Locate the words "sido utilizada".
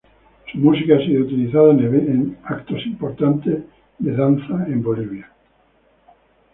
1.05-1.69